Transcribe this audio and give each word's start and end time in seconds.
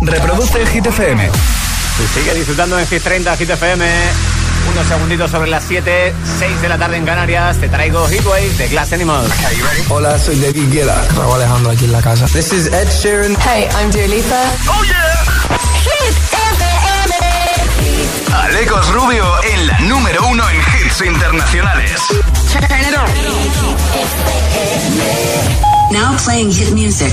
Reproduce 0.00 0.66
Hit 0.66 0.86
FM. 0.86 1.30
Sigue 2.14 2.34
disfrutando 2.34 2.78
en 2.78 2.86
Hit 2.86 3.02
30, 3.02 3.36
Hit 3.36 3.50
FM. 3.50 3.86
Unos 4.72 4.86
segunditos 4.86 5.30
sobre 5.30 5.48
las 5.48 5.64
7, 5.64 6.12
6 6.38 6.60
de 6.60 6.68
la 6.68 6.76
tarde 6.76 6.96
en 6.96 7.06
Canarias. 7.06 7.56
Te 7.58 7.68
traigo 7.68 8.06
Heatwave 8.08 8.48
de 8.54 8.68
Glass 8.68 8.92
Animals. 8.92 9.30
Hola, 9.88 10.18
soy 10.18 10.38
David 10.40 10.70
Guetta. 10.72 11.02
Raúl 11.16 11.36
Alejandro 11.36 11.70
aquí 11.70 11.84
en 11.86 11.92
la 11.92 12.02
casa. 12.02 12.26
This 12.26 12.52
is 12.52 12.66
Ed 12.66 12.88
Sheeran. 12.90 13.36
Hey, 13.40 13.68
I'm 13.80 13.90
Dua 13.90 14.06
Lipa. 14.06 14.42
¡Oh, 14.68 14.84
yeah! 14.84 15.24
Hit 15.82 16.16
FM. 16.32 17.14
Alecos 18.34 18.88
Rubio 18.92 19.24
en 19.44 19.66
la 19.66 19.78
número 19.80 20.26
uno 20.26 20.44
en 20.50 20.56
hits 20.56 21.00
internacionales. 21.00 22.00
Now 25.90 26.16
playing 26.24 26.52
hit 26.52 26.70
music. 26.72 27.12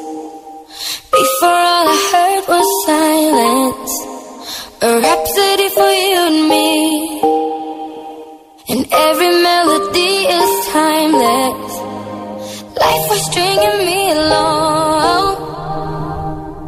Stringing 13.41 13.79
me 13.89 14.11
along. 14.11 15.29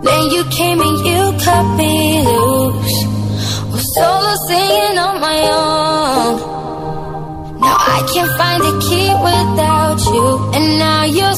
Then 0.03 0.23
you 0.34 0.44
came 0.57 0.79
and 0.81 0.97
you 1.09 1.22
cut 1.45 1.66
me 1.78 1.94
loose. 2.25 2.97
Was 3.72 3.85
solo 3.95 4.34
singing 4.47 4.97
on 5.06 5.16
my 5.28 5.39
own. 5.62 6.33
Now 7.63 7.78
I 7.95 8.00
can't 8.12 8.33
find 8.42 8.62
a 8.71 8.74
key 8.86 9.09
without 9.30 10.00
you. 10.13 10.27
And 10.56 10.65
now 10.80 11.03
your 11.19 11.33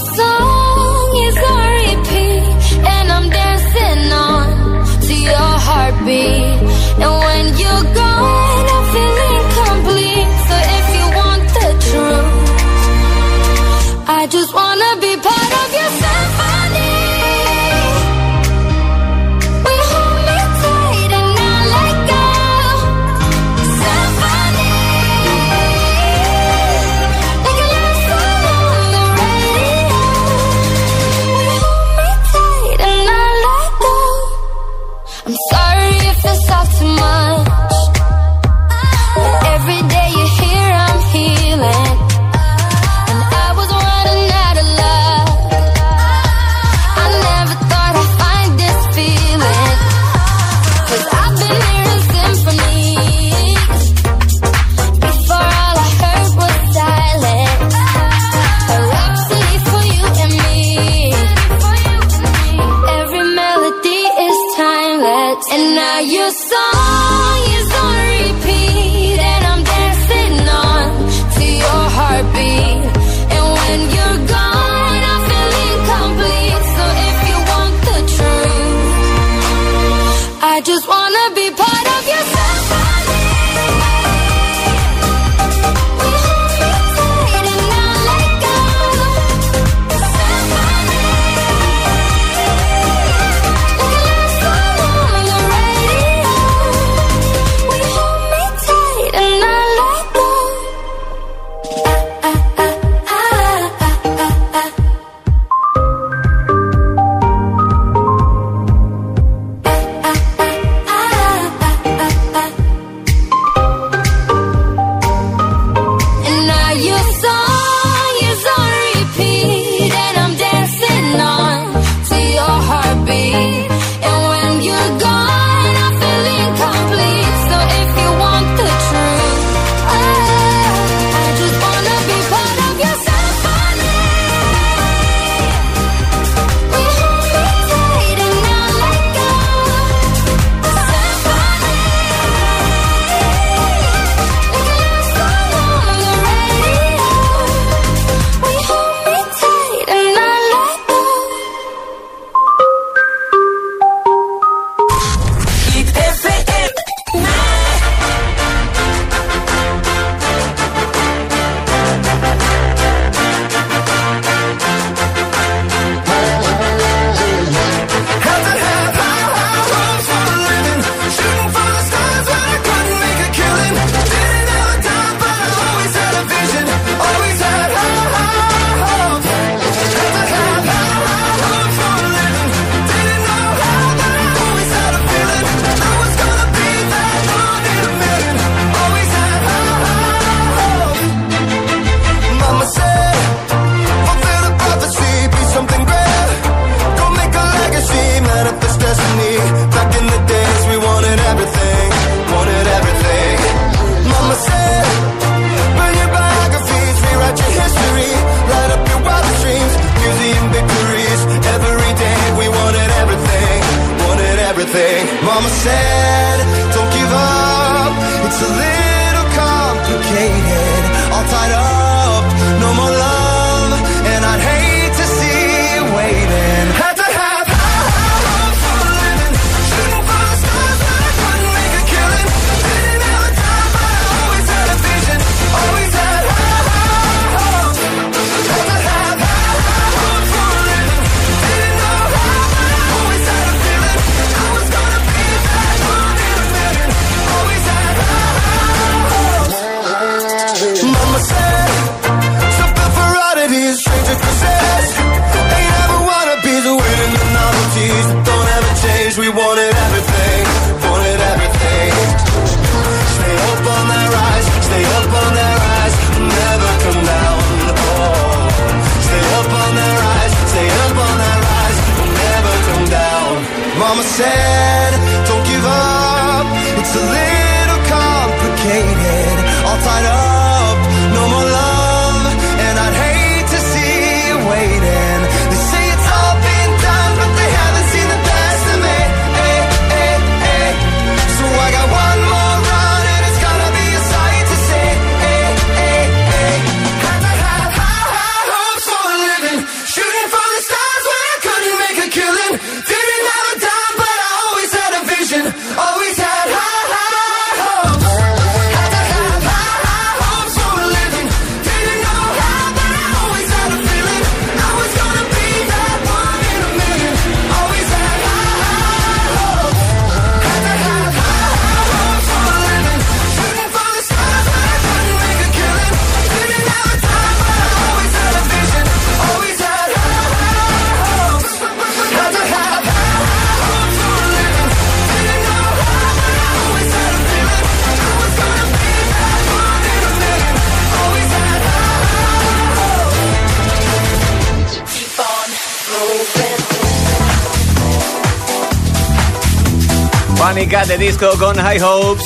Pánica 350.55 350.85
de 350.85 350.97
disco 350.97 351.37
con 351.37 351.57
High 351.57 351.81
Hopes. 351.81 352.23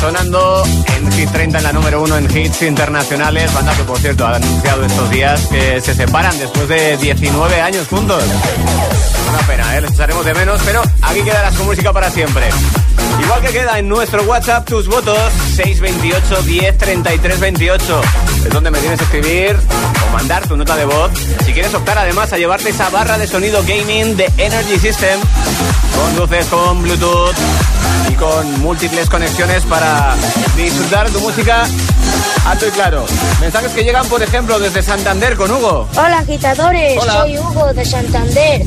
Sonando 0.00 0.62
Hit 1.22 1.30
30 1.30 1.58
en 1.58 1.62
la 1.62 1.72
número 1.72 2.02
uno 2.02 2.16
en 2.16 2.36
hits 2.36 2.62
internacionales. 2.62 3.54
Banda 3.54 3.72
que, 3.76 3.84
por 3.84 3.96
cierto, 3.96 4.26
ha 4.26 4.34
anunciado 4.34 4.84
estos 4.84 5.08
días 5.08 5.46
que 5.46 5.80
se 5.80 5.94
separan 5.94 6.36
después 6.36 6.66
de 6.66 6.96
19 6.96 7.60
años 7.60 7.86
juntos. 7.86 8.24
Una 9.28 9.38
pena, 9.46 9.76
¿eh? 9.76 9.82
Les 9.82 9.92
echaremos 9.92 10.24
de 10.24 10.34
menos, 10.34 10.60
pero 10.64 10.82
aquí 11.00 11.22
quedará 11.22 11.52
su 11.52 11.62
música 11.62 11.92
para 11.92 12.10
siempre. 12.10 12.48
Igual 13.22 13.40
que 13.40 13.52
queda 13.52 13.78
en 13.78 13.88
nuestro 13.88 14.24
WhatsApp 14.24 14.68
tus 14.68 14.88
votos 14.88 15.16
628 15.54 16.42
10 16.42 16.78
33 16.78 17.38
28. 17.38 18.00
Es 18.44 18.50
donde 18.50 18.72
me 18.72 18.80
tienes 18.80 18.98
que 18.98 19.04
escribir 19.04 19.56
o 20.08 20.12
mandar 20.12 20.48
tu 20.48 20.56
nota 20.56 20.74
de 20.74 20.86
voz. 20.86 21.12
Si 21.46 21.52
quieres 21.52 21.72
optar 21.72 21.98
además 21.98 22.32
a 22.32 22.38
llevarte 22.38 22.70
esa 22.70 22.90
barra 22.90 23.16
de 23.16 23.28
sonido 23.28 23.62
gaming 23.62 24.16
de 24.16 24.28
Energy 24.38 24.76
System 24.76 25.20
con 25.94 26.16
luces 26.16 26.46
con 26.46 26.82
Bluetooth 26.82 27.36
con 28.22 28.60
múltiples 28.60 29.10
conexiones 29.10 29.64
para 29.64 30.14
disfrutar 30.56 31.10
tu 31.10 31.18
música 31.18 31.66
alto 32.46 32.68
y 32.68 32.70
claro. 32.70 33.04
Mensajes 33.40 33.72
que 33.72 33.82
llegan, 33.82 34.06
por 34.06 34.22
ejemplo, 34.22 34.60
desde 34.60 34.80
Santander 34.80 35.36
con 35.36 35.50
Hugo. 35.50 35.88
Hola, 35.96 36.18
agitadores. 36.18 37.02
Soy 37.02 37.38
Hugo 37.38 37.74
de 37.74 37.84
Santander. 37.84 38.62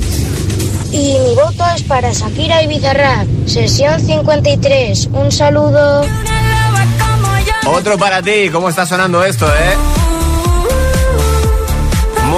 Y 0.91 1.17
mi 1.19 1.35
voto 1.35 1.63
es 1.73 1.83
para 1.83 2.11
Shakira 2.11 2.63
y 2.63 2.67
Bizarrap. 2.67 3.27
Sesión 3.45 3.97
53. 4.01 5.07
Un 5.13 5.31
saludo. 5.31 6.05
Otro 7.65 7.97
para 7.97 8.21
ti. 8.21 8.49
¿Cómo 8.51 8.67
está 8.67 8.85
sonando 8.85 9.23
esto, 9.23 9.47
eh? 9.47 9.94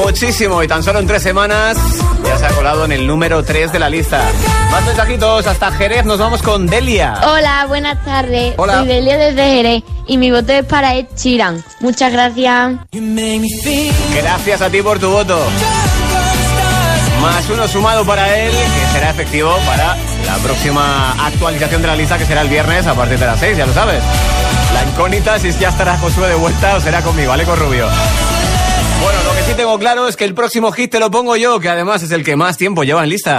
Muchísimo. 0.03 0.63
Y 0.63 0.67
tan 0.67 0.83
solo 0.83 0.99
en 0.99 1.07
tres 1.07 1.23
semanas 1.23 1.77
ya 2.23 2.37
se 2.37 2.45
ha 2.45 2.49
colado 2.49 2.85
en 2.85 2.91
el 2.91 3.07
número 3.07 3.43
3 3.43 3.71
de 3.71 3.79
la 3.79 3.89
lista. 3.89 4.21
Más 4.71 4.85
mensajitos. 4.85 5.47
Hasta 5.47 5.71
Jerez 5.71 6.05
nos 6.05 6.19
vamos 6.19 6.41
con 6.41 6.67
Delia. 6.67 7.19
Hola, 7.25 7.65
buenas 7.67 8.03
tardes. 8.05 8.53
Hola. 8.57 8.79
Soy 8.79 8.87
Delia 8.87 9.17
desde 9.17 9.43
Jerez 9.43 9.83
y 10.05 10.17
mi 10.17 10.31
voto 10.31 10.53
es 10.53 10.65
para 10.65 10.95
Ed 10.95 11.07
Sheeran. 11.15 11.63
Muchas 11.79 12.11
gracias. 12.11 12.75
Gracias 14.15 14.61
a 14.61 14.69
ti 14.69 14.81
por 14.81 14.99
tu 14.99 15.09
voto. 15.09 15.39
Más 17.21 17.49
uno 17.49 17.67
sumado 17.67 18.05
para 18.05 18.37
él, 18.37 18.51
que 18.51 18.93
será 18.93 19.09
efectivo 19.09 19.57
para 19.65 19.95
la 20.25 20.35
próxima 20.43 21.25
actualización 21.25 21.81
de 21.81 21.87
la 21.87 21.95
lista, 21.95 22.17
que 22.17 22.25
será 22.25 22.41
el 22.41 22.49
viernes 22.49 22.85
a 22.85 22.93
partir 22.93 23.17
de 23.17 23.25
las 23.25 23.39
6, 23.39 23.57
ya 23.57 23.65
lo 23.65 23.73
sabes. 23.73 24.03
La 24.73 24.83
incógnita 24.83 25.39
si 25.39 25.51
ya 25.53 25.69
estará 25.69 25.97
Josué 25.97 26.27
de 26.27 26.35
vuelta 26.35 26.75
o 26.75 26.81
será 26.81 27.01
conmigo, 27.01 27.31
Aleco 27.31 27.55
Rubio. 27.55 27.87
Bueno, 29.01 29.19
sí 29.47 29.53
tengo 29.55 29.79
claro 29.79 30.07
es 30.07 30.15
que 30.15 30.25
el 30.25 30.33
próximo 30.33 30.71
hit 30.71 30.91
te 30.91 30.99
lo 30.99 31.09
pongo 31.09 31.35
yo, 31.35 31.59
que 31.59 31.69
además 31.69 32.03
es 32.03 32.11
el 32.11 32.23
que 32.23 32.35
más 32.35 32.57
tiempo 32.57 32.83
lleva 32.83 33.03
en 33.03 33.09
lista. 33.09 33.37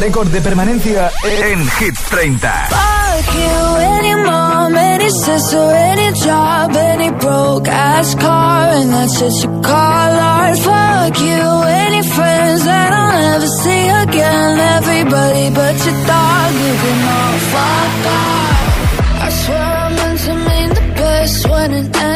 Récord 0.00 0.28
de 0.28 0.40
permanencia 0.40 1.10
en 1.24 1.68
Hit 1.70 1.94
30. 2.10 2.68
Fuck 2.70 3.34
you, 3.34 3.76
any 3.76 4.14
mom, 4.14 4.76
any 4.76 5.10
sister, 5.10 5.58
any 5.58 6.12
job, 6.12 6.76
any 6.76 7.10
broke 7.10 7.68
ass 7.68 8.14
car, 8.14 8.68
and 8.74 8.92
that's 8.92 9.18
just 9.18 9.42
you 9.44 9.50
call 9.62 10.18
art. 10.18 10.58
Fuck 10.58 11.20
you, 11.20 11.62
any 11.86 12.02
friends 12.02 12.64
that 12.64 12.92
I'll 12.92 13.20
never 13.20 13.48
see 13.62 13.88
again. 13.88 14.58
Everybody 14.76 15.50
but 15.50 15.76
your 15.84 16.06
dog, 16.06 16.52
you 16.64 16.74
can 16.82 16.98
all 17.16 17.38
fuck 17.52 18.06
off. 18.06 19.22
I 19.22 19.28
swear 19.30 19.62
I 19.62 19.88
meant 19.94 20.20
to 20.20 20.34
mean 20.34 20.68
the 20.70 20.94
best 20.94 21.48
when 21.48 21.72
it 21.72 21.96
ended. 21.96 22.15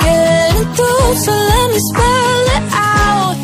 getting 0.00 0.74
through. 0.74 1.14
So 1.24 1.32
let 1.32 1.70
me 1.70 1.78
spell 1.90 2.46
it 2.56 2.64
out. 2.72 3.43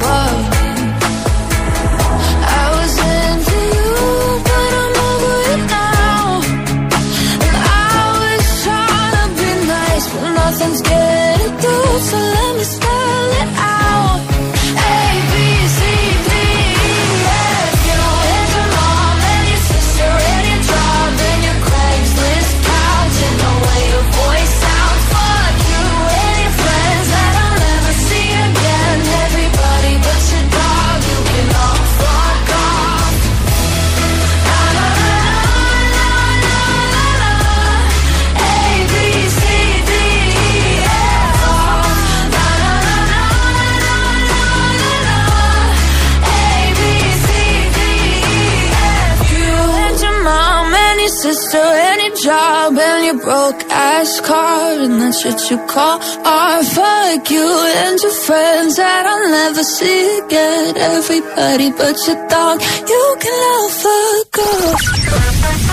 and 55.11 55.51
you 55.51 55.57
call 55.67 55.99
art. 56.25 56.65
Fuck 56.65 57.29
you 57.29 57.43
and 57.43 57.99
your 57.99 58.11
friends 58.11 58.77
that 58.77 59.05
I'll 59.05 59.29
never 59.29 59.63
see 59.63 60.19
again. 60.19 60.77
Everybody 60.77 61.71
but 61.71 61.97
your 62.07 62.27
dog, 62.29 62.61
you 62.61 63.17
can 63.19 63.39
all 63.51 63.69
fuck 63.69 64.37
off. 64.39 65.70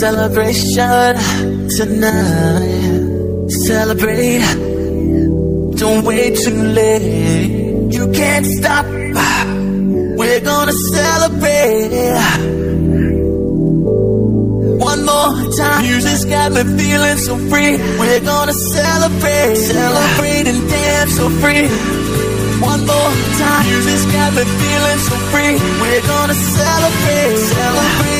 Celebration 0.00 1.14
tonight. 1.76 3.50
Celebrate. 3.68 4.40
Don't 5.76 6.02
wait 6.06 6.38
too 6.38 6.62
late. 6.78 7.92
You 7.92 8.10
can't 8.10 8.46
stop. 8.46 8.86
We're 10.20 10.40
gonna 10.40 10.76
celebrate. 10.96 11.92
One 14.90 15.04
more 15.04 15.32
time. 15.60 15.82
Music's 15.82 16.24
got 16.24 16.52
me 16.52 16.62
feeling 16.78 17.18
so 17.18 17.36
free. 17.50 17.76
We're 18.00 18.24
gonna 18.32 18.54
celebrate. 18.54 19.56
Celebrate 19.56 20.46
and 20.52 20.60
dance 20.70 21.12
so 21.16 21.28
free. 21.42 21.68
One 22.72 22.82
more 22.86 23.12
time. 23.42 23.64
Music's 23.68 24.06
got 24.16 24.30
me 24.32 24.44
feeling 24.60 25.00
so 25.08 25.16
free. 25.30 25.54
We're 25.82 26.04
gonna 26.12 26.38
celebrate. 26.56 27.36
Celebrate 27.52 28.19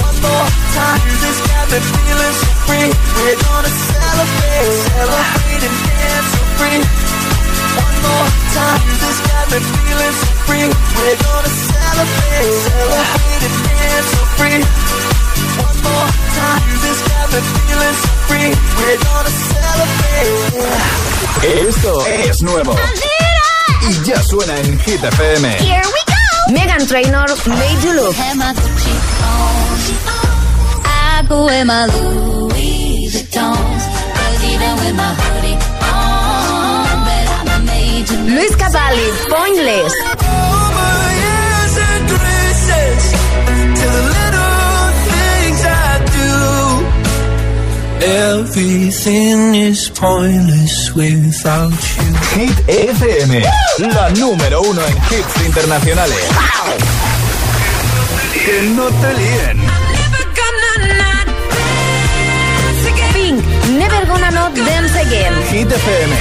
One 0.00 0.16
more 0.24 0.48
time. 0.74 0.98
Music's 1.04 1.40
got 1.48 1.64
me 1.70 1.78
feeling 1.80 2.34
so 2.40 2.48
free. 2.66 2.88
We're 3.16 3.38
gonna 3.44 3.72
celebrate, 3.90 4.72
celebrate 4.90 5.62
and 5.68 5.76
dance 5.86 6.28
so 6.32 6.40
free. 6.58 6.80
One 7.80 7.96
more 8.04 8.28
time, 8.56 8.82
this 9.00 9.18
got 9.28 9.46
me 9.52 9.58
feeling 9.60 10.14
so 10.20 10.28
free. 10.46 10.66
We're 10.96 11.18
gonna 11.20 11.52
celebrate, 11.70 12.50
celebrate 12.66 13.42
and 13.46 13.56
dance 13.66 14.08
so 14.10 14.22
free. 14.38 14.60
One 15.60 15.78
more 15.84 16.08
time, 16.38 16.64
this 16.84 17.00
got 17.08 17.26
me 17.32 17.40
feeling 17.54 17.96
so 18.02 18.10
free. 18.28 18.50
We're 18.78 19.00
gonna 19.04 19.32
celebrate. 19.52 20.80
Esto 21.42 21.92
es 22.06 22.42
nuevo. 22.42 22.74
Y 23.88 23.92
ya 24.04 24.22
suena 24.22 24.58
en 24.60 24.78
Hit 24.80 25.02
FM. 25.02 25.48
Here 25.58 25.82
we 25.84 26.00
go. 26.06 26.19
Megan 26.48 26.86
Trainor, 26.86 27.26
Made 27.46 27.82
You 27.84 27.92
Look. 27.94 28.16
I 30.86 31.24
go 31.28 31.48
in 31.48 31.68
Everything 48.02 49.54
is 49.54 49.90
pointless 49.90 50.94
without 50.94 51.70
you. 51.70 52.10
Hit 52.34 52.58
FM, 52.66 53.42
la 53.78 54.08
número 54.10 54.62
uno 54.62 54.80
en 54.86 54.96
hits 54.96 55.44
internacionales. 55.44 56.18
Que 58.32 58.62
no 58.74 58.86
te 58.88 59.12
líen. 59.14 59.60
Pink, 63.12 63.44
Never 63.78 64.06
Gonna 64.06 64.30
Not 64.30 64.54
Dance 64.54 64.98
Again. 64.98 65.34
Hit 65.50 65.70
FM, 65.70 66.14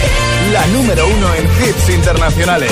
la 0.51 0.67
número 0.67 1.07
uno 1.07 1.33
en 1.35 1.45
hits 1.63 1.89
internacionales. 1.89 2.71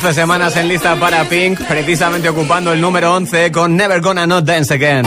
11 0.00 0.14
semanas 0.14 0.54
en 0.54 0.68
lista 0.68 0.94
para 0.94 1.24
Pink, 1.24 1.60
precisamente 1.66 2.28
ocupando 2.28 2.72
el 2.72 2.80
número 2.80 3.12
11 3.16 3.50
con 3.50 3.74
Never 3.74 4.00
Gonna 4.00 4.28
Not 4.28 4.44
Dance 4.44 4.72
Again. 4.72 5.04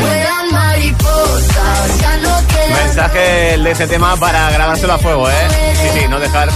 Mensaje 2.74 3.58
de 3.58 3.72
ese 3.72 3.88
tema 3.88 4.18
para 4.18 4.52
grabárselo 4.52 4.92
a 4.92 4.98
fuego, 4.98 5.30
¿eh? 5.30 5.48
Sí, 5.76 5.98
sí, 5.98 6.08
no 6.10 6.20
dejar 6.20 6.50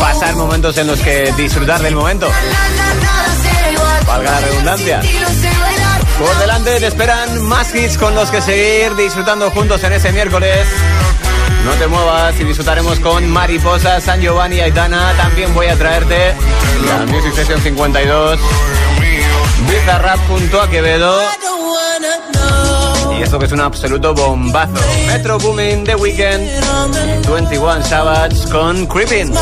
pasar 0.00 0.34
momentos 0.36 0.78
en 0.78 0.86
los 0.86 1.00
que 1.00 1.34
disfrutar 1.36 1.82
del 1.82 1.94
momento. 1.94 2.30
Valga 4.06 4.30
la 4.30 4.40
redundancia. 4.40 5.00
Por 6.18 6.38
delante 6.38 6.80
te 6.80 6.86
esperan 6.86 7.42
más 7.42 7.74
hits 7.74 7.98
con 7.98 8.14
los 8.14 8.30
que 8.30 8.40
seguir 8.40 8.96
disfrutando 8.96 9.50
juntos 9.50 9.84
en 9.84 9.92
ese 9.92 10.12
miércoles. 10.12 10.66
No 11.66 11.72
te 11.72 11.86
muevas 11.88 12.40
y 12.40 12.44
disfrutaremos 12.44 12.98
con 13.00 13.28
Mariposa, 13.28 14.00
San 14.00 14.22
Giovanni 14.22 14.56
y 14.56 14.60
Aitana. 14.60 15.12
También 15.18 15.52
voy 15.52 15.66
a 15.66 15.76
traerte 15.76 16.34
la 16.86 17.06
Music 17.06 17.34
Session 17.34 17.60
52. 17.60 18.38
Bizarrap 19.68 20.18
junto 20.28 20.60
a 20.60 20.68
Quevedo. 20.68 21.22
Y 23.18 23.22
esto 23.22 23.38
que 23.38 23.46
es 23.46 23.52
un 23.52 23.60
absoluto 23.60 24.14
bombazo. 24.14 24.72
Metro 25.06 25.38
Booming 25.38 25.84
The 25.84 25.94
Weekend. 25.96 26.48
21 27.28 27.84
Savage 27.84 28.48
con 28.50 28.86
Creeping. 28.86 29.32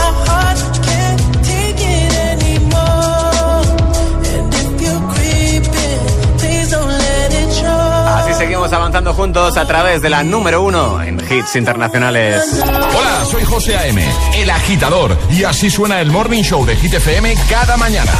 Avanzando 8.72 9.12
juntos 9.14 9.56
a 9.56 9.66
través 9.66 10.00
de 10.02 10.10
la 10.10 10.22
número 10.22 10.62
uno 10.62 11.02
en 11.02 11.20
hits 11.20 11.56
internacionales. 11.56 12.62
Hola, 12.62 13.24
soy 13.24 13.44
José 13.44 13.76
A.M., 13.76 14.04
el 14.36 14.50
agitador, 14.50 15.16
y 15.30 15.44
así 15.44 15.70
suena 15.70 16.00
el 16.00 16.10
Morning 16.10 16.42
Show 16.42 16.64
de 16.64 16.76
Hit 16.76 16.94
FM 16.94 17.34
cada 17.48 17.76
mañana. 17.76 18.12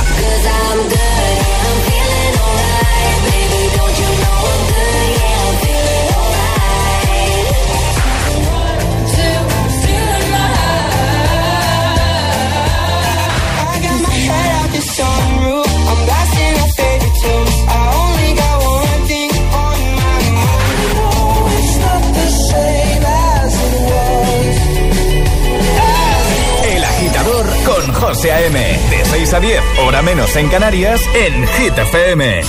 José 28.10 28.32
A.M. 28.32 28.58
De 28.90 29.04
6 29.04 29.34
a 29.34 29.38
10, 29.38 29.62
hora 29.86 30.02
menos 30.02 30.34
en 30.34 30.48
Canarias, 30.48 31.00
en 31.14 31.46
Hit 31.46 31.78
FM. 31.78 32.42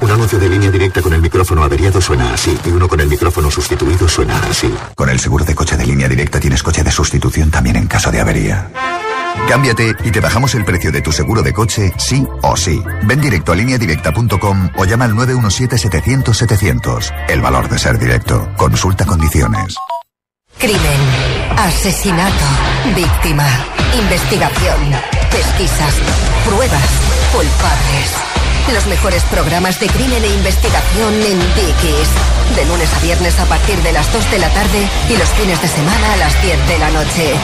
Un 0.00 0.10
anuncio 0.12 0.38
de 0.38 0.48
línea 0.48 0.70
directa 0.70 1.02
con 1.02 1.12
el 1.12 1.20
micrófono 1.20 1.64
averiado 1.64 2.00
suena 2.00 2.32
así, 2.32 2.56
y 2.64 2.68
uno 2.68 2.86
con 2.86 3.00
el 3.00 3.08
micrófono 3.08 3.50
sustituido 3.50 4.06
suena 4.06 4.40
así. 4.48 4.72
Con 4.94 5.08
el 5.08 5.18
seguro 5.18 5.44
de 5.44 5.56
coche 5.56 5.76
de 5.76 5.86
línea 5.86 6.06
directa 6.08 6.38
tienes 6.38 6.62
coche 6.62 6.84
de 6.84 6.92
sustitución 6.92 7.50
también 7.50 7.74
en 7.74 7.88
caso 7.88 8.12
de 8.12 8.20
avería. 8.20 8.70
Cámbiate 9.48 9.96
y 10.04 10.12
te 10.12 10.20
bajamos 10.20 10.54
el 10.54 10.64
precio 10.64 10.92
de 10.92 11.00
tu 11.00 11.10
seguro 11.10 11.42
de 11.42 11.52
coche, 11.52 11.92
sí 11.96 12.24
o 12.42 12.56
sí. 12.56 12.80
Ven 13.02 13.20
directo 13.20 13.50
a 13.50 13.56
lineadirecta.com 13.56 14.68
o 14.76 14.84
llama 14.84 15.06
al 15.06 15.14
917-700-700. 15.14 17.12
El 17.28 17.40
valor 17.40 17.68
de 17.68 17.78
ser 17.80 17.98
directo. 17.98 18.48
Consulta 18.56 19.04
condiciones. 19.04 19.74
Crimen, 20.58 21.00
asesinato, 21.56 22.44
víctima, 22.96 23.46
investigación, 23.96 24.90
pesquisas, 25.30 25.94
pruebas, 26.44 26.82
culpables. 27.30 28.10
Los 28.74 28.86
mejores 28.86 29.22
programas 29.30 29.78
de 29.78 29.86
crimen 29.86 30.24
e 30.24 30.34
investigación 30.34 31.14
en 31.14 31.38
Dickies. 31.54 32.08
De 32.56 32.64
lunes 32.66 32.92
a 32.92 32.98
viernes 32.98 33.38
a 33.38 33.44
partir 33.44 33.78
de 33.84 33.92
las 33.92 34.12
2 34.12 34.30
de 34.32 34.38
la 34.40 34.48
tarde 34.48 34.88
y 35.08 35.16
los 35.16 35.28
fines 35.28 35.62
de 35.62 35.68
semana 35.68 36.12
a 36.14 36.16
las 36.16 36.42
10 36.42 36.68
de 36.68 36.78
la 36.80 36.90
noche. 36.90 37.34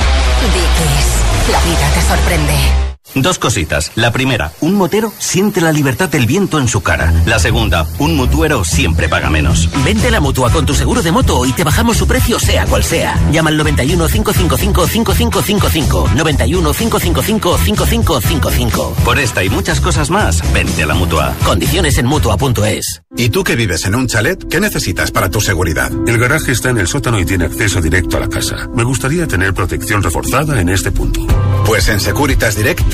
Dickies, 0.53 1.53
la 1.53 1.61
vida 1.61 1.91
te 1.95 2.03
sorprende. 2.03 2.94
Dos 3.15 3.39
cositas. 3.39 3.93
La 3.95 4.11
primera, 4.11 4.53
un 4.61 4.75
motero 4.75 5.13
siente 5.19 5.61
la 5.61 5.71
libertad 5.71 6.09
del 6.09 6.27
viento 6.27 6.59
en 6.59 6.67
su 6.67 6.83
cara. 6.83 7.13
La 7.27 7.39
segunda, 7.39 7.87
un 7.99 8.17
mutuero 8.17 8.65
siempre 8.65 9.09
paga 9.09 9.31
menos. 9.31 9.69
Vente 9.85 10.09
a 10.09 10.11
la 10.11 10.21
mutua 10.21 10.51
con 10.51 10.67
tu 10.67 10.75
seguro 10.75 11.01
de 11.03 11.13
moto 11.13 11.45
y 11.47 11.53
te 11.53 11.63
bajamos 11.63 11.97
su 11.97 12.09
precio 12.09 12.41
sea 12.41 12.67
cual 12.67 12.83
sea. 12.83 13.17
Llama 13.31 13.51
al 13.51 13.57
91 13.57 14.09
555 14.09 14.87
5555. 14.89 16.11
91 16.17 16.73
555 16.73 17.59
5555. 17.59 18.95
Por 19.05 19.19
esta 19.19 19.45
y 19.45 19.51
muchas 19.51 19.81
cosas 19.81 20.11
más, 20.11 20.43
vente 20.53 20.83
a 20.83 20.87
la 20.87 20.95
mutua. 20.95 21.35
Condiciones 21.45 21.99
en 21.99 22.07
mutua.es. 22.07 23.03
¿Y 23.17 23.29
tú 23.29 23.45
que 23.45 23.55
vives 23.55 23.85
en 23.85 23.95
un 23.95 24.09
chalet? 24.09 24.49
¿Qué 24.49 24.59
necesitas 24.59 25.13
para 25.13 25.31
tu 25.31 25.41
seguridad? 25.41 25.93
El 26.09 26.19
garaje 26.19 26.51
está 26.51 26.71
en 26.71 26.79
el 26.79 26.89
sótano 26.89 27.21
y 27.21 27.25
tiene 27.25 27.45
acceso 27.45 27.81
directo 27.81 28.17
a 28.17 28.21
la 28.21 28.29
casa. 28.29 28.69
Me 28.75 28.83
gustaría 28.83 29.29
tener 29.29 29.55
protección 29.55 30.03
reforzada 30.03 30.61
en 30.61 30.69
este 30.69 30.91
punto. 30.91 31.25
Pues 31.65 31.89
en 31.89 32.01
Securitas 32.01 32.57
Direct 32.57 32.94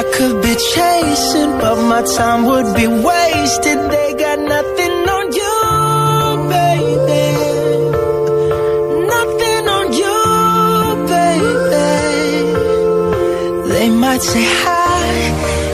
I 0.00 0.04
could 0.16 0.36
be 0.42 0.54
chasing, 0.74 1.52
but 1.62 1.76
my 1.92 2.00
time 2.16 2.46
would 2.46 2.74
be 2.74 2.86
wasted. 2.86 3.78
They 3.92 4.14
got 4.14 4.38
nothing 4.38 4.94
on 5.16 5.24
you, 5.40 5.58
baby. 6.56 7.26
Nothing 9.14 9.64
on 9.78 9.86
you, 10.02 10.20
baby. 11.16 11.90
They 13.74 13.88
might 13.90 14.22
say 14.22 14.46
hi, 14.64 15.04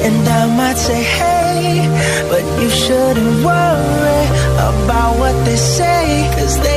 and 0.06 0.28
I 0.40 0.42
might 0.60 0.78
say 0.88 1.02
hey, 1.18 1.86
but 2.28 2.44
you 2.60 2.68
shouldn't 2.68 3.44
worry 3.46 4.22
about 4.70 5.12
what 5.20 5.36
they 5.44 5.54
say, 5.54 6.04
cause 6.34 6.58
they 6.66 6.75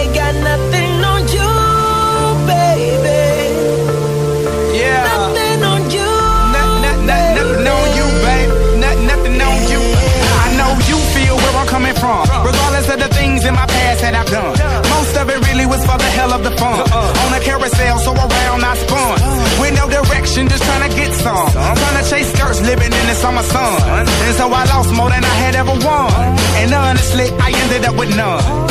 the 13.10 13.16
things 13.16 13.46
in 13.46 13.54
my 13.54 13.66
past 13.66 14.02
that 14.02 14.14
I've 14.16 14.30
done. 14.30 14.54
Most 14.90 15.16
of 15.18 15.30
it 15.30 15.40
really 15.48 15.66
was 15.66 15.82
for 15.86 15.98
the 15.98 16.12
hell 16.18 16.32
of 16.34 16.44
the 16.44 16.52
fun. 16.52 16.80
Uh-uh. 16.80 17.24
On 17.26 17.34
a 17.34 17.42
carousel, 17.44 17.98
so 18.00 18.12
around 18.14 18.62
I 18.64 18.76
spun. 18.76 19.16
Uh-huh. 19.20 19.62
With 19.62 19.74
no 19.76 19.86
direction, 19.90 20.48
just 20.48 20.64
trying 20.64 20.90
to 20.90 20.96
get 20.96 21.14
some. 21.14 21.52
Trying 21.52 21.98
to 22.04 22.10
chase 22.10 22.30
skirts, 22.34 22.62
living 22.62 22.92
in 22.94 23.06
the 23.10 23.16
summer 23.16 23.44
sun. 23.44 24.08
And 24.26 24.36
so 24.36 24.46
I 24.48 24.64
lost 24.66 24.94
more 24.94 25.10
than 25.10 25.24
I 25.24 25.36
had 25.44 25.56
ever 25.56 25.72
won. 25.72 26.08
Uh-huh. 26.10 26.60
And 26.62 26.74
honestly, 26.74 27.28
I 27.40 27.50
ended 27.52 27.86
up 27.86 27.96
with 27.96 28.16
none. 28.16 28.69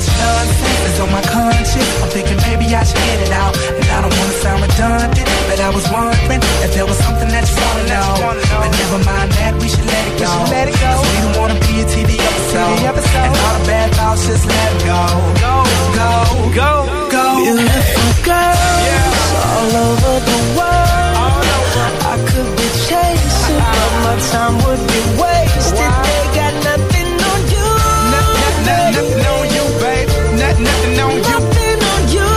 Much 0.00 0.16
nonsense 0.16 0.80
is 0.88 1.00
on 1.00 1.12
my 1.12 1.20
conscience. 1.28 1.84
I'm 2.00 2.08
thinking 2.08 2.40
maybe 2.48 2.64
I 2.72 2.80
should 2.88 2.96
get 3.04 3.20
it 3.20 3.32
out. 3.36 3.52
And 3.52 3.84
I 3.84 4.00
don't 4.00 4.16
wanna 4.16 4.32
sound 4.40 4.64
redundant, 4.64 5.28
but 5.44 5.60
I 5.60 5.68
was 5.68 5.84
wondering 5.92 6.40
if 6.64 6.72
there 6.72 6.88
was 6.88 6.96
something 7.04 7.28
that 7.28 7.44
you 7.44 7.56
wanna 7.60 7.84
know. 7.84 8.08
But 8.48 8.72
never 8.80 8.96
mind 9.04 9.28
that, 9.36 9.60
we 9.60 9.68
should 9.68 9.84
let 9.84 10.04
it 10.08 10.16
go. 10.16 10.32
Let 10.48 10.72
it 10.72 10.78
go. 10.80 10.92
we 11.04 11.16
don't 11.20 11.36
wanna 11.36 11.60
be 11.68 11.84
a 11.84 11.86
TV 11.92 12.16
episode. 12.16 12.80
And 12.80 13.36
all 13.44 13.54
the 13.60 13.64
bad 13.68 13.92
thoughts, 13.92 14.24
just 14.24 14.48
let 14.48 14.68
it 14.72 14.88
go. 14.88 15.04
Go, 15.44 15.68
go, 15.92 16.12
go, 16.56 16.72
go. 17.12 17.24
Beautiful 17.44 18.10
girls 18.24 19.28
all 19.52 19.72
over 19.84 20.16
the 20.16 20.38
world. 20.56 21.44
I 22.08 22.16
could 22.24 22.50
be 22.56 22.68
chasing, 22.88 23.60
but 23.60 23.92
my 24.08 24.16
time 24.32 24.56
would 24.64 24.80
be 24.80 25.02
wasted. 25.20 25.92
They 26.08 26.24
got 26.40 26.56
nothing 26.64 27.10
on 27.20 27.40
you. 27.52 27.68
Nothing 28.16 28.40
on 28.40 28.96
you, 28.96 29.12
babe. 29.12 29.19
Nothing 30.66 31.00
on 31.04 31.14
you. 31.16 31.36
Nothing 31.36 31.82
on 31.92 32.02
you. 32.14 32.28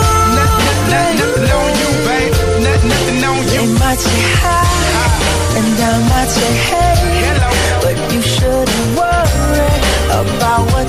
Nothing 0.94 1.50
on 1.60 1.70
you, 1.82 1.90
babe. 2.08 2.34
Nothing 2.68 3.24
on 3.30 3.38
you. 3.38 3.62
They 3.64 3.68
might 3.80 4.00
say 4.00 4.22
hi, 4.42 4.64
and 5.60 5.80
I 5.80 5.94
might 6.12 6.30
say 6.38 6.54
hey. 6.70 7.02
But 7.84 7.96
you 8.14 8.22
shouldn't 8.22 8.86
worry 8.98 9.72
about 10.20 10.64
what 10.72 10.88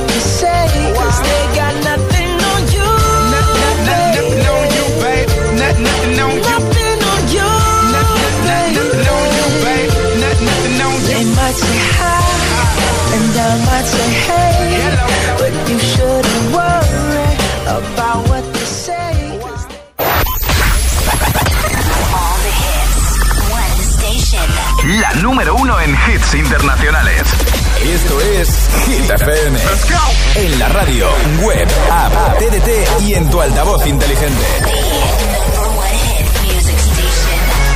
La 25.00 25.12
número 25.22 25.56
uno 25.56 25.80
en 25.80 25.90
hits 25.90 26.34
internacionales. 26.34 27.22
Esto 27.82 28.20
es 28.20 28.48
Hit 28.86 29.10
FM. 29.10 29.58
En 30.36 30.58
la 30.60 30.68
radio, 30.68 31.08
web, 31.42 31.66
app, 31.90 32.38
TDT 32.38 33.02
y 33.02 33.14
en 33.14 33.28
tu 33.28 33.40
altavoz 33.40 33.84
inteligente. 33.88 34.44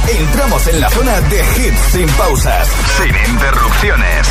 Entramos 0.06 0.66
en 0.68 0.80
la 0.80 0.90
zona 0.90 1.20
de 1.22 1.40
hits 1.40 1.80
sin 1.90 2.08
pausas, 2.10 2.68
sin 2.98 3.32
interrupciones. 3.34 4.28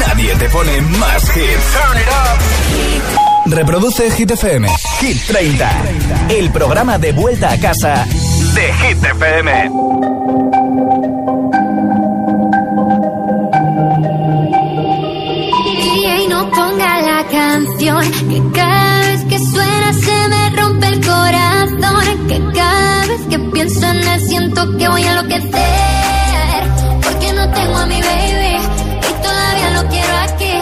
Nadie 0.00 0.34
te 0.34 0.48
pone 0.48 0.80
más 0.80 1.36
hits. 1.36 1.76
Reproduce 3.46 4.10
Hit 4.10 4.32
FM. 4.32 4.68
Hit 4.98 5.26
30. 5.28 5.70
El 6.30 6.50
programa 6.50 6.98
de 6.98 7.12
vuelta 7.12 7.52
a 7.52 7.60
casa 7.60 8.04
de 8.54 8.72
Hit 8.72 9.04
FM. 9.04 9.70
Canción 17.38 18.02
que 18.30 18.42
cada 18.52 19.00
vez 19.02 19.24
que 19.30 19.38
suena 19.38 19.92
se 19.92 20.28
me 20.28 20.50
rompe 20.60 20.86
el 20.88 21.06
corazón 21.06 22.26
que 22.26 22.38
cada 22.52 23.06
vez 23.06 23.20
que 23.30 23.38
pienso 23.38 23.86
en 23.86 24.08
él 24.12 24.20
siento 24.28 24.76
que 24.76 24.88
voy 24.88 25.02
a 25.04 25.10
enloquecer 25.12 26.62
porque 27.04 27.32
no 27.38 27.48
tengo 27.58 27.76
a 27.76 27.86
mi 27.86 28.00
baby 28.10 28.54
y 29.08 29.12
todavía 29.26 29.70
lo 29.76 29.88
quiero 29.88 30.14
aquí. 30.28 30.52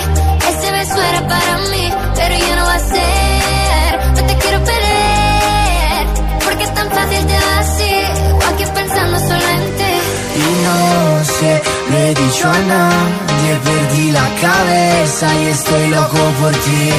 Ese 0.50 0.70
beso 0.72 0.98
era 1.10 1.26
para 1.26 1.54
mí 1.72 1.84
pero 2.14 2.34
ya 2.46 2.56
no 2.56 2.64
va 2.64 2.74
a 2.74 2.78
ser. 2.94 3.90
No 4.16 4.22
te 4.28 4.34
quiero 4.42 4.58
perder 4.70 6.04
porque 6.44 6.64
es 6.64 6.74
tan 6.74 6.88
fácil 6.90 7.26
te 7.30 7.36
así 7.60 7.94
o 8.34 8.44
aquí 8.50 8.64
pensando 8.74 9.18
solo 9.18 9.46
en 9.56 9.64
ti 9.78 9.94
Y 10.44 10.48
no 10.66 10.76
sé, 11.36 11.62
no 11.90 11.96
he 11.96 12.14
dicho 12.14 12.48
a 12.48 12.58
nadie, 12.72 13.25
perdí 13.64 14.10
la 14.10 14.28
cabeza 14.40 15.26
y 15.42 15.46
estoy 15.46 15.88
loco 15.88 16.18
por 16.40 16.52
ti. 16.52 16.90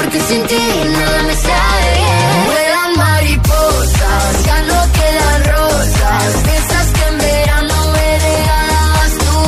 Porque 0.00 0.18
sin 0.28 0.42
ti 0.46 0.62
nada 0.96 1.22
me 1.28 1.34
sabe 1.46 1.88
bien. 1.98 2.46
Vuelan 2.48 2.92
mariposas, 3.04 4.44
ya 4.46 4.58
no 4.70 4.78
quedan 4.96 5.40
rosas. 5.54 6.42
De 6.46 6.52
esas 6.62 6.86
que 6.96 7.04
en 7.10 7.18
verano 7.18 7.76
me 7.94 8.08
regalabas 8.26 9.12
tú. 9.24 9.38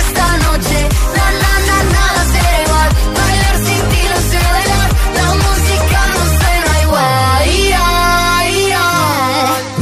Esta 0.00 0.26
noche, 0.46 0.78
na 1.16 1.26
na 1.42 1.52
na 1.68 1.78
nada 1.94 2.20
será 2.32 2.54
igual. 2.66 2.90
Bailar 3.18 3.56
sin 3.66 3.82
ti 3.92 4.00
no 4.12 4.18
sé 4.30 4.38
bailar. 4.54 4.88
La 5.18 5.28
música 5.44 5.98
no 6.14 6.22
suena 6.38 6.72
igual. 6.86 7.40
Ia, 7.62 7.86
ia. 8.66 8.86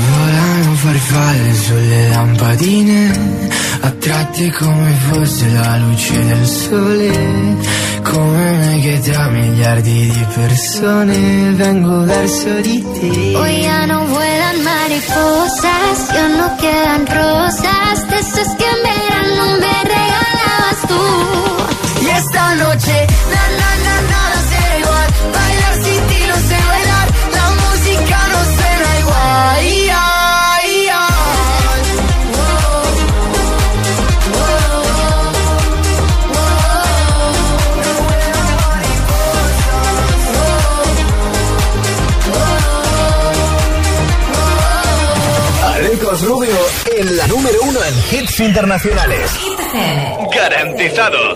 Volano 0.07 0.73
farfalle 0.85 1.53
sulle 1.67 2.03
lampadine, 2.15 3.03
attratti 3.89 4.47
come 4.59 4.93
fosse 5.09 5.47
la 5.59 5.77
luce 5.79 6.19
del 6.31 6.47
sole, 6.47 7.13
come 8.05 8.57
me 8.59 8.81
che 8.81 9.01
tra 9.01 9.29
miliardi 9.29 10.11
di 10.11 10.27
persone 10.35 11.53
vengo 11.53 12.05
verso 12.05 12.61
di 12.61 12.85
te. 12.93 13.37
Hoy 13.37 13.63
ya 13.63 13.87
no 13.87 14.07
vuelan 14.07 14.63
mariposas, 14.63 15.99
ya 16.13 16.29
no 16.29 16.57
quedan 16.57 17.07
rosas, 17.07 17.97
de 18.09 18.19
esas 18.19 18.51
que 18.59 18.67
en 18.75 18.81
verano 18.91 19.45
me 19.63 19.77
regalabas 19.95 20.81
tú. 20.91 21.03
Y 22.05 22.09
esta 22.11 22.55
noche, 22.57 23.07
en 47.05 47.17
la 47.19 47.27
número 47.27 47.59
uno 47.63 47.79
en 47.85 47.95
hits 48.11 48.41
internacionales. 48.41 49.31
Garantizado. 50.35 51.35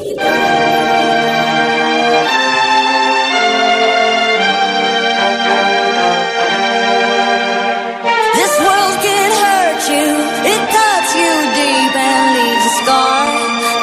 This 8.38 8.52
world 8.64 8.96
can 9.04 9.30
hurt 9.44 9.82
you, 9.92 10.06
it 10.52 10.62
cuts 10.76 11.10
you 11.20 11.32
deep 11.58 11.94
and 11.96 12.26
leaves 12.36 12.64
a 12.64 12.74
scar. 12.80 13.20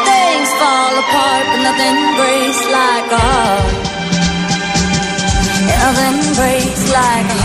Things 0.09 0.49
fall 0.59 0.93
apart, 1.03 1.43
but 1.51 1.61
nothing 1.69 1.97
breaks 2.17 2.61
like 2.79 3.09
a 3.11 3.21
heart. 3.29 3.73
Nothing 5.83 6.17
breaks 6.39 6.83
like 6.91 7.25
a 7.25 7.37
heart. 7.37 7.44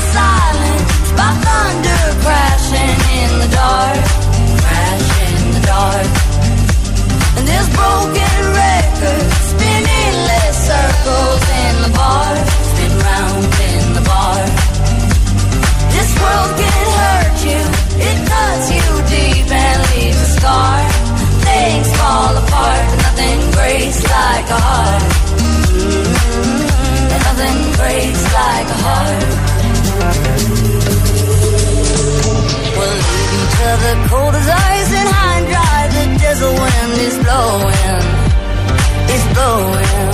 thunder 1.45 2.03
crashing 2.23 2.99
in 3.21 3.31
the 3.41 3.49
dark, 3.55 4.01
crash 4.61 5.09
in 5.27 5.39
the 5.55 5.63
dark. 5.65 6.09
And 7.37 7.45
this 7.47 7.67
broken 7.75 8.37
record 8.55 9.25
spinning 9.51 10.15
less 10.29 10.55
circles 10.71 11.43
in 11.65 11.73
the 11.85 11.91
bar, 11.95 12.31
spin 12.69 12.93
round 13.07 13.43
in 13.71 13.83
the 13.97 14.03
bar. 14.11 14.41
This 15.95 16.09
world 16.21 16.51
can 16.61 16.85
hurt 17.01 17.37
you, 17.49 17.61
it 18.07 18.17
cuts 18.29 18.67
you 18.75 18.87
deep 19.13 19.47
and 19.51 19.79
leaves 19.91 20.21
a 20.21 20.29
scar. 20.37 20.79
Things 21.47 21.89
fall 21.99 22.33
apart, 22.43 22.85
nothing 23.05 23.39
breaks 23.57 24.01
like 24.03 24.47
a 24.57 24.59
heart. 24.69 25.03
Nothing 27.31 27.59
breaks 27.79 28.23
like 28.33 28.67
a 28.67 28.79
heart 28.85 30.60
till 33.61 33.77
the 33.85 33.93
cold 34.09 34.33
as 34.33 34.49
ice 34.73 34.91
and 34.99 35.09
high 35.15 35.37
and 35.39 35.47
dry. 35.53 35.79
The 35.95 36.05
desert 36.23 36.53
wind 36.61 36.93
is 37.07 37.15
blowing, 37.25 38.03
it's 39.13 39.27
blowing. 39.35 40.09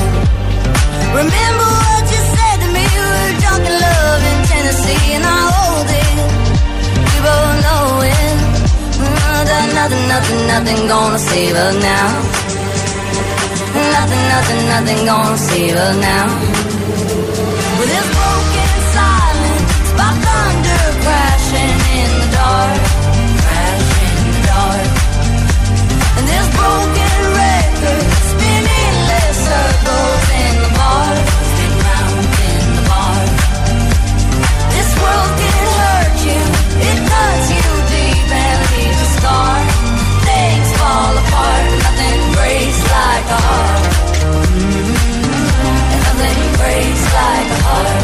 Remember 1.22 1.68
what 1.84 2.04
you 2.12 2.22
said 2.36 2.58
to 2.64 2.68
me. 2.76 2.84
We 2.96 3.02
were 3.12 3.32
drunk 3.42 3.64
in 3.72 3.76
love 3.88 4.22
in 4.32 4.38
Tennessee, 4.52 5.06
and 5.18 5.24
I 5.36 5.40
hold 5.56 5.90
it. 6.04 6.16
We 7.10 7.18
both 7.28 7.56
know 7.66 7.86
it. 8.16 8.38
Mm, 9.02 9.16
nothing, 9.32 9.70
nothing, 9.80 10.04
nothing, 10.14 10.40
nothing 10.52 10.80
gonna 10.92 11.20
save 11.32 11.56
us 11.66 11.76
now. 11.92 12.10
Nothing, 13.96 14.24
nothing, 14.34 14.62
nothing 14.74 15.00
gonna 15.12 15.38
save 15.50 15.76
us 15.86 15.96
now. 16.12 16.28
With 17.80 17.90
this 17.94 18.08
broken 18.18 18.72
silence, 18.98 19.88
by 20.00 20.10
thunder 20.26 20.84
crashing 21.04 21.78
in 22.02 22.10
the 22.20 22.28
dark. 22.36 23.07
nothing 46.06 46.40
breaks 46.60 47.04
like 47.14 47.50
a 47.52 47.60
heart. 47.68 48.00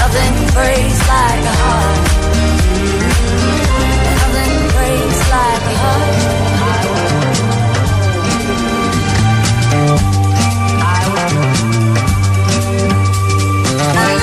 Nothing 0.00 0.36
breaks 0.56 1.00
like 1.08 1.44
a 1.44 1.56
heart. 1.62 1.98
Nothing 4.20 4.56
breaks 4.74 5.22
like 5.34 5.64
a 5.64 5.76
heart. 5.82 6.30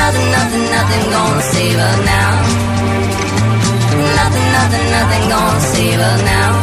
nothing, 0.07 0.29
nothing, 0.31 0.65
nothing 0.71 1.05
gonna 1.11 1.41
save 1.41 1.77
now. 2.05 2.31
Nothing, 4.19 4.47
nothing, 4.57 4.85
nothing 4.91 5.23
gonna 5.29 5.59
save 5.59 5.99
her 5.99 6.17
now. 6.23 6.56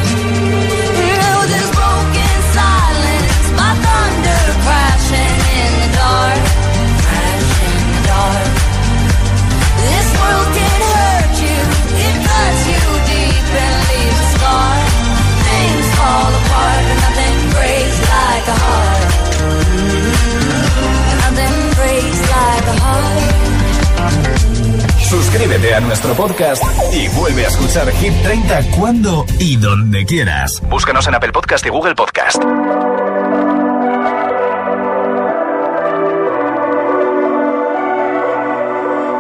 Suscríbete 25.45 25.75
a 25.75 25.81
nuestro 25.81 26.15
podcast 26.15 26.65
y 26.95 27.07
vuelve 27.09 27.45
a 27.45 27.49
escuchar 27.49 27.91
Hit 27.93 28.15
30 28.23 28.63
cuando 28.79 29.27
y 29.39 29.57
donde 29.57 30.07
quieras. 30.07 30.63
Búscanos 30.71 31.07
en 31.07 31.17
Apple 31.17 31.33
Podcast 31.33 31.67
y 31.67 31.69
Google 31.69 31.95
Podcast. 31.95 32.43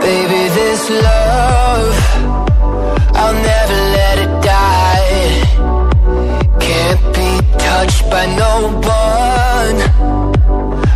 Baby, 0.00 0.48
this 0.54 0.88
love, 0.88 1.94
I'll 3.16 3.34
never 3.34 3.78
let 3.92 4.18
it 4.24 4.32
die. 4.40 5.42
Can't 6.58 7.04
be 7.12 7.58
touched 7.58 8.08
by 8.10 8.24
no 8.34 8.80
one. 8.80 9.76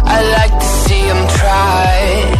I 0.06 0.22
like 0.38 0.58
to 0.58 0.66
see 0.88 1.00
him 1.00 1.26
try. 1.36 2.37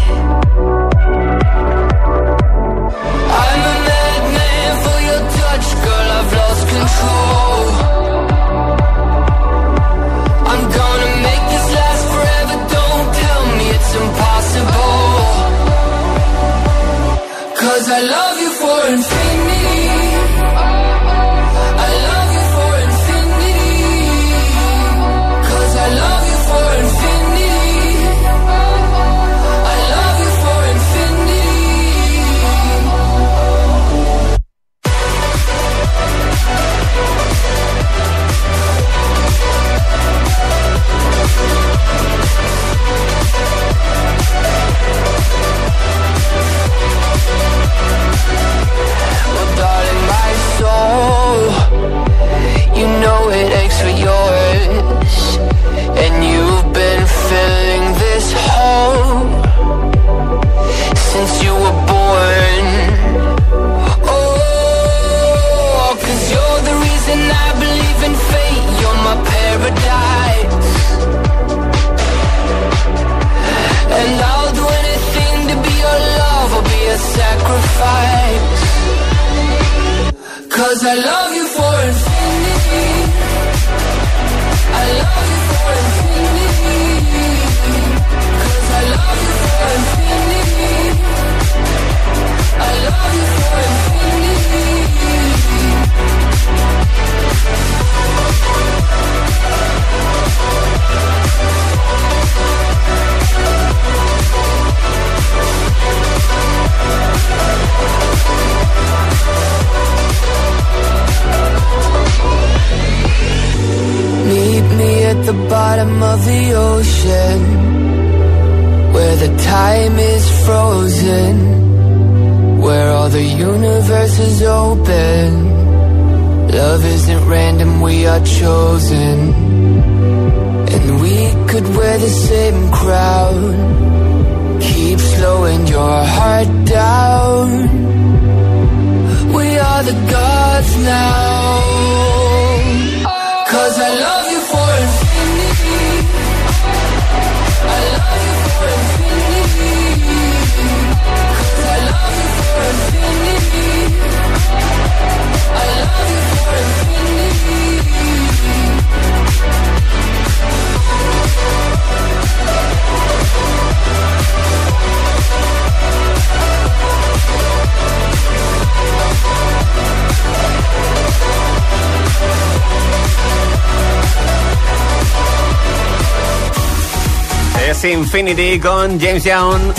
Infinity 177.85 178.59
con 178.59 178.99
James 179.01 179.24
Young. 179.24 179.72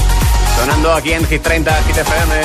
Sonando 0.56 0.94
aquí 0.94 1.12
en 1.12 1.26
Hit 1.26 1.42
30, 1.42 1.84
Hit 1.84 1.98
FM. 1.98 2.36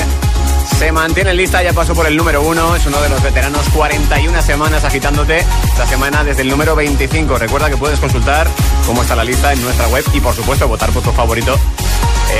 Se 0.78 0.90
mantiene 0.90 1.30
en 1.30 1.36
lista, 1.36 1.62
ya 1.62 1.72
pasó 1.72 1.94
por 1.94 2.06
el 2.06 2.16
número 2.16 2.42
1. 2.42 2.76
Es 2.76 2.86
uno 2.86 3.00
de 3.00 3.08
los 3.08 3.22
veteranos, 3.22 3.68
41 3.70 4.42
semanas 4.42 4.84
agitándote. 4.84 5.38
Esta 5.38 5.86
semana 5.86 6.24
desde 6.24 6.42
el 6.42 6.48
número 6.48 6.74
25. 6.74 7.38
Recuerda 7.38 7.70
que 7.70 7.76
puedes 7.76 8.00
consultar 8.00 8.48
cómo 8.86 9.02
está 9.02 9.14
la 9.14 9.24
lista 9.24 9.52
en 9.52 9.62
nuestra 9.62 9.86
web 9.88 10.04
y, 10.12 10.20
por 10.20 10.34
supuesto, 10.34 10.66
votar 10.66 10.90
por 10.90 11.02
tu 11.02 11.12
favorito 11.12 11.56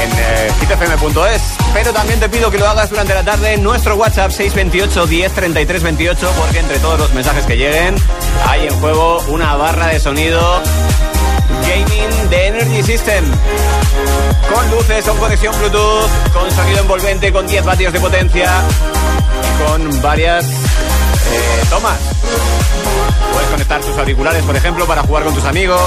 en 0.03 0.11
eh, 0.19 0.53
hitfm.es. 0.61 1.43
Pero 1.73 1.93
también 1.93 2.19
te 2.19 2.29
pido 2.29 2.51
que 2.51 2.59
lo 2.59 2.69
hagas 2.69 2.91
durante 2.91 3.15
la 3.15 3.23
tarde 3.23 3.55
en 3.55 3.63
nuestro 3.63 3.95
WhatsApp 3.95 4.31
628 4.31 5.07
10 5.07 5.33
33 5.33 5.83
28, 5.83 6.33
porque 6.37 6.59
entre 6.59 6.79
todos 6.81 6.99
los 6.99 7.15
mensajes 7.15 7.45
que 7.47 7.57
lleguen 7.57 7.95
hay 8.47 8.67
en 8.67 8.75
juego 8.81 9.23
una 9.29 9.55
barra 9.55 9.89
de 9.89 10.01
sonido 10.01 10.63
gaming 11.67 12.31
de 12.31 12.47
Energy 12.49 12.83
System. 12.83 13.25
Con 14.53 14.71
luces, 14.71 15.05
con 15.05 15.17
conexión 15.19 15.55
Bluetooth, 15.59 16.11
con 16.33 16.51
sonido 16.51 16.81
envolvente, 16.81 17.33
con 17.33 17.47
10 17.47 17.65
vatios 17.65 17.93
de 17.93 18.01
potencia 18.01 18.51
y 19.43 19.63
con 19.65 20.03
varias 20.03 20.45
eh, 20.45 21.63
tomas. 21.71 21.99
Puedes 23.33 23.49
conectar 23.49 23.81
tus 23.81 23.97
auriculares, 23.97 24.43
por 24.45 24.57
ejemplo, 24.57 24.87
para 24.87 25.03
jugar 25.03 25.25
con 25.25 25.35
tus 25.35 25.45
amigos. 25.45 25.81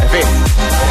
En 0.00 0.08
fin, 0.08 0.28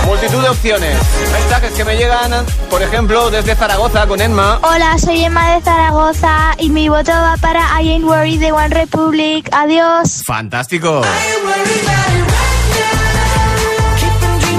multitud 0.05 0.41
de 0.41 0.49
opciones. 0.49 0.97
Mensajes 1.31 1.71
que 1.71 1.85
me 1.85 1.95
llegan, 1.95 2.45
por 2.69 2.81
ejemplo, 2.81 3.29
desde 3.29 3.55
Zaragoza 3.55 4.05
con 4.07 4.21
Emma. 4.21 4.59
Hola, 4.63 4.97
soy 4.97 5.23
Emma 5.23 5.55
de 5.55 5.61
Zaragoza 5.61 6.55
y 6.57 6.69
mi 6.69 6.89
voto 6.89 7.11
va 7.11 7.37
para 7.41 7.81
I 7.81 7.89
Ain't 7.89 8.05
Worried 8.05 8.39
de 8.39 8.51
One 8.51 8.69
Republic. 8.69 9.49
Adiós. 9.51 10.23
Fantástico. 10.25 11.01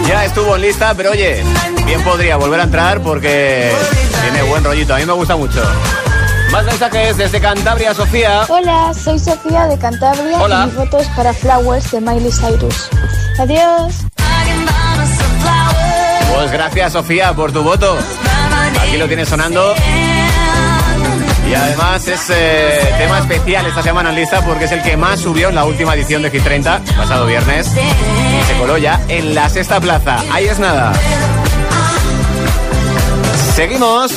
Ya 0.07 0.25
estuvo 0.25 0.57
en 0.57 0.63
lista, 0.63 0.95
pero 0.95 1.11
oye, 1.13 1.43
bien 1.87 2.03
podría 2.03 2.37
volver 2.37 2.61
a 2.61 2.65
entrar 2.65 3.01
porque 3.01 3.71
tiene 4.23 4.43
buen 4.43 4.65
rollito. 4.65 4.95
A 4.95 4.99
mí 4.99 5.07
me 5.07 5.13
gusta 5.13 5.37
mucho. 5.37 5.63
Más 6.51 6.65
mensajes 6.65 7.17
desde 7.17 7.41
Cantabria, 7.41 7.95
Sofía. 7.95 8.45
Hola, 8.49 8.93
soy 8.93 9.19
Sofía 9.19 9.67
de 9.69 9.79
Cantabria 9.79 10.39
Hola. 10.39 10.65
y 10.69 10.71
mi 10.71 10.77
voto 10.77 10.99
es 10.99 11.09
para 11.09 11.33
Flowers 11.33 11.91
de 11.91 12.01
Miley 12.01 12.31
Cyrus. 12.31 12.89
Adiós. 13.39 13.95
Pues 16.35 16.53
gracias, 16.53 16.93
Sofía, 16.93 17.33
por 17.33 17.53
tu 17.53 17.63
voto. 17.63 17.97
Aquí 18.81 18.97
lo 18.99 19.07
tienes 19.07 19.29
sonando. 19.29 19.75
Y 21.53 21.55
además 21.55 22.09
es 22.09 22.31
eh, 22.31 22.95
tema 22.97 23.19
especial 23.19 23.67
esta 23.67 23.83
semana 23.83 24.11
lista 24.11 24.41
porque 24.41 24.65
es 24.65 24.73
el 24.73 24.83
que 24.83 24.97
más 24.97 25.21
subió 25.21 25.51
en 25.51 25.55
la 25.55 25.67
última 25.67 25.95
edición 25.95 26.23
de 26.23 26.31
Hit 26.31 26.43
30, 26.43 26.81
pasado 26.97 27.27
viernes. 27.27 27.67
Y 27.67 28.47
se 28.47 28.59
coló 28.59 28.79
ya 28.79 28.99
en 29.09 29.35
la 29.35 29.51
sexta 29.51 29.79
plaza. 29.79 30.19
Ahí 30.33 30.47
es 30.47 30.59
nada. 30.59 30.95
Seguimos. 33.55 34.13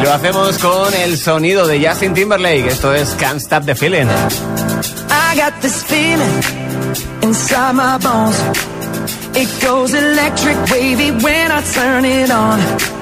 Y 0.00 0.04
lo 0.04 0.12
hacemos 0.12 0.58
con 0.58 0.92
el 0.94 1.16
sonido 1.16 1.64
de 1.68 1.86
Justin 1.86 2.12
Timberlake. 2.12 2.66
Esto 2.66 2.92
es 2.92 3.10
Can't 3.10 3.40
Stop 3.40 3.64
the 3.64 3.76
Feeling. 3.76 4.08
I 4.08 5.36
got 5.36 5.60
this 5.60 5.84
feeling 5.84 6.42
inside 7.22 7.74
my 7.74 7.98
bones. 7.98 8.36
It 9.36 9.48
goes 9.64 9.94
electric 9.94 10.56
wavy 10.72 11.12
when 11.12 11.52
I 11.52 11.62
turn 11.72 12.04
it 12.04 12.32
on. 12.32 13.01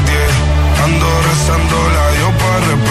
the 2.61 2.90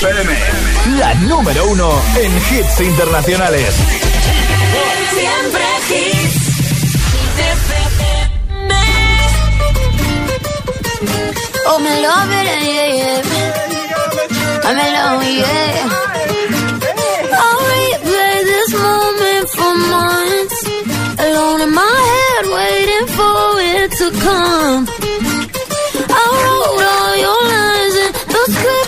FM, 0.00 0.32
la 0.96 1.12
número 1.14 1.66
uno 1.66 1.90
en 2.16 2.30
hits 2.36 2.80
internacionales. 2.80 3.74
Siempre 5.10 5.64
hits. 5.90 6.36
Oh, 11.66 11.78
me 11.80 12.00
love 12.00 12.30
it, 12.30 12.46
yeah, 12.62 12.90
yeah. 12.98 13.22
I'm 14.68 14.78
alone, 14.86 15.26
yeah. 15.36 15.88
I'll 17.42 17.60
replay 17.72 18.36
this 18.52 18.70
moment 18.80 19.48
for 19.56 19.74
months. 19.94 20.58
Alone 21.26 21.60
in 21.62 21.72
my 21.74 21.96
head, 22.10 22.44
waiting 22.54 23.06
for 23.18 23.60
it 23.74 23.90
to 23.98 24.06
come. 24.24 24.86
I 26.08 26.22
wrote 26.40 26.82
all 26.94 27.16
your 27.26 27.42
lines 27.52 27.96
and 28.04 28.14
those 28.32 28.50
scripts. 28.54 28.87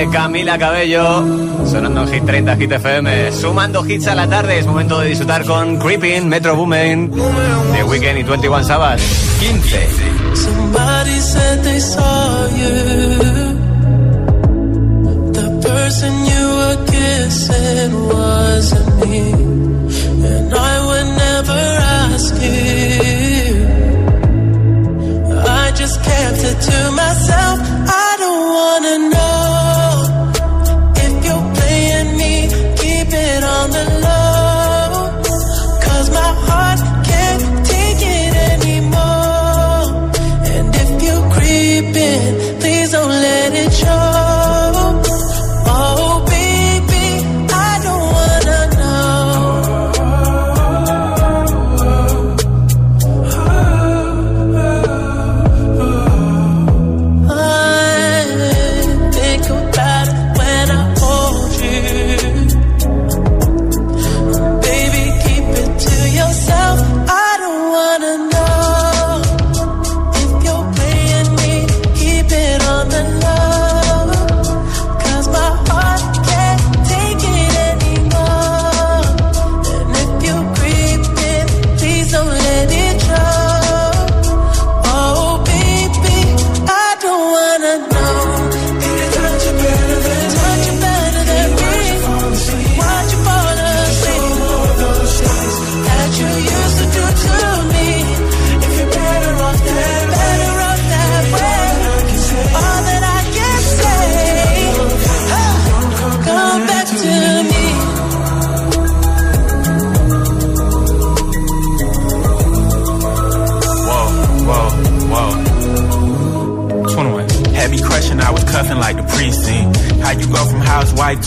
De 0.00 0.08
Camila 0.08 0.56
Cabello, 0.56 1.22
sonando 1.66 2.02
en 2.02 2.08
Hit 2.08 2.24
30, 2.24 2.56
Hit 2.56 2.72
FM, 2.72 3.32
sumando 3.32 3.84
hits 3.86 4.06
a 4.06 4.14
la 4.14 4.26
tarde, 4.26 4.58
es 4.58 4.66
momento 4.66 4.98
de 5.00 5.08
disfrutar 5.08 5.44
con 5.44 5.78
Creeping, 5.78 6.26
Metro 6.26 6.56
Boomin, 6.56 7.10
The 7.10 7.84
Weekend 7.84 8.20
y 8.20 8.22
21 8.22 8.64
Sabbath, 8.64 8.98
15. 9.40 10.36
Somebody 10.36 11.20
said 11.20 11.62
they 11.64 11.80
saw 11.80 12.46
you. 12.56 12.78
The 15.32 15.68
person 15.68 16.24
you 16.24 16.48
were 16.56 16.78
kissing 16.86 18.08
wasn't 18.08 19.06
me. 19.06 19.32
And 20.24 20.54
I 20.54 20.80
would 20.86 21.08
never 21.26 21.60
ask 22.08 22.34
you. 22.40 23.50
I 25.46 25.72
just 25.74 26.02
kept 26.02 26.42
it 26.42 26.58
to 26.58 26.90
myself. 26.92 27.60
I 27.86 28.16
don't 28.18 28.48
wanna 28.48 28.98
know 29.10 29.19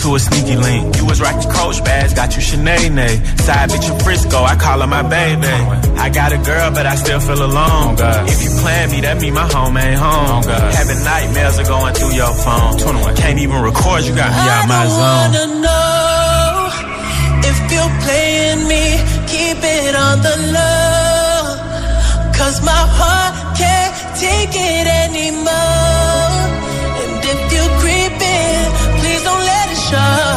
to 0.04 0.14
a 0.14 0.20
sneaky 0.20 0.56
link? 0.56 0.96
You 0.98 1.06
was 1.06 1.20
rocking 1.20 1.50
coach 1.50 1.82
bags, 1.82 2.12
got 2.12 2.36
you 2.36 2.42
Sinead. 2.42 3.16
Side 3.40 3.70
bitch 3.70 3.88
in 3.90 3.98
Frisco, 4.04 4.38
I 4.44 4.54
call 4.56 4.80
her 4.80 4.86
my 4.86 5.02
baby. 5.02 5.56
I 5.96 6.10
got 6.10 6.30
a 6.32 6.38
girl, 6.38 6.70
but 6.76 6.84
I 6.84 6.94
still 6.96 7.20
feel 7.20 7.42
alone. 7.42 7.96
Oh, 7.98 8.26
if 8.28 8.38
you 8.44 8.50
plan 8.60 8.90
me, 8.90 9.00
that 9.00 9.16
mean 9.20 9.32
my 9.32 9.48
home 9.48 9.76
ain't 9.76 9.96
home. 9.96 10.44
Oh, 10.44 10.70
Having 10.78 11.00
nightmares 11.04 11.58
are 11.58 11.68
going 11.74 11.94
through 11.94 12.12
your 12.12 12.32
phone. 12.44 12.76
21. 12.78 13.16
Can't 13.16 13.38
even 13.38 13.58
record, 13.62 14.04
you 14.04 14.14
got 14.14 14.28
me 14.28 14.44
out 14.54 14.64
my 14.68 14.84
zone. 14.84 15.00
I 15.00 15.00
zone. 15.00 15.24
wanna 15.24 15.46
know 15.64 15.84
if 17.50 17.58
you're 17.72 17.94
playing 18.04 18.62
me, 18.68 18.84
keep 19.32 19.58
it 19.64 19.94
on 19.96 20.16
the 20.20 20.36
low. 20.52 21.40
Cause 22.36 22.60
my 22.60 22.82
heart 22.98 23.56
can't 23.56 23.94
take 24.20 24.52
it 24.52 24.86
anymore. 25.08 26.13
Sợ 29.90 30.33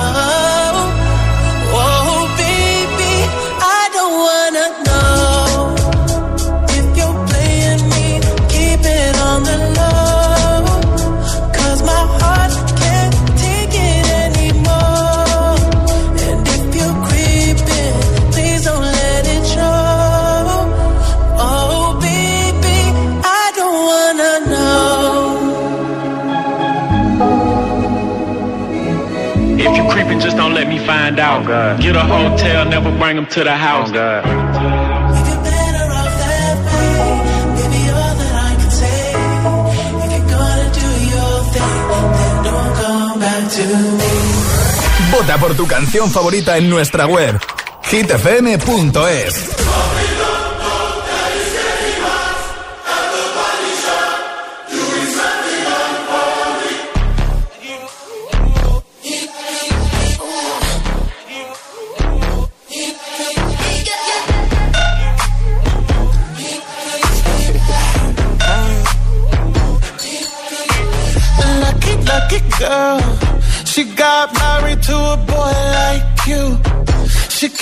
find 30.87 31.19
out. 31.19 31.45
Get 31.81 31.95
a 31.95 32.03
hotel, 32.03 32.65
never 32.65 32.91
bring 32.97 33.17
them 33.17 33.27
to 33.27 33.43
the 33.43 33.55
house. 33.55 33.91
Vota 45.11 45.37
por 45.37 45.55
tu 45.55 45.67
canción 45.67 46.09
favorita 46.09 46.57
en 46.57 46.69
nuestra 46.69 47.05
web 47.05 47.39
hitfm.es. 47.89 49.56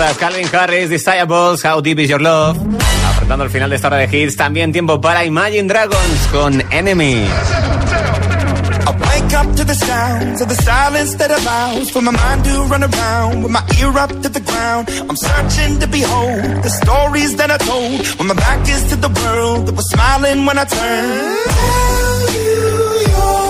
piezas. 0.00 0.18
Calvin 0.18 0.48
Harris, 0.52 0.90
Desirables, 0.90 1.64
How 1.64 1.80
Deep 1.80 1.98
Is 2.00 2.10
Your 2.10 2.20
Love. 2.20 2.58
Afrontando 3.08 3.44
el 3.44 3.50
final 3.50 3.70
de 3.70 3.76
esta 3.76 3.88
hora 3.88 3.98
de 3.98 4.04
hits, 4.06 4.36
también 4.36 4.72
tiempo 4.72 5.00
para 5.00 5.24
Imagine 5.24 5.68
Dragons 5.68 6.28
con 6.32 6.62
Enemy. 6.72 7.24
I 8.82 8.92
wake 8.92 9.34
up 9.34 9.56
to 9.56 9.64
the 9.64 9.74
sounds 9.74 10.40
of 10.40 10.48
the 10.48 10.54
silence 10.54 11.16
that 11.16 11.30
allows 11.30 11.90
for 11.90 12.02
my 12.02 12.12
mind 12.12 12.44
to 12.44 12.62
run 12.64 12.82
around 12.82 13.42
with 13.42 13.52
my 13.52 13.62
ear 13.78 13.96
up 13.98 14.10
to 14.22 14.28
the 14.28 14.40
ground. 14.40 14.88
I'm 15.08 15.16
searching 15.16 15.78
to 15.80 15.86
behold 15.86 16.62
the 16.62 16.70
stories 16.70 17.36
that 17.36 17.50
I 17.50 17.58
told 17.58 18.06
when 18.18 18.28
my 18.28 18.34
back 18.34 18.66
is 18.68 18.84
to 18.90 18.96
the 18.96 19.08
world 19.08 19.66
that 19.66 19.74
was 19.74 19.88
smiling 19.90 20.46
when 20.46 20.58
I 20.58 20.64
turned. 20.64 21.50
Tell 21.50 22.32
you 22.32 23.00
your 23.12 23.49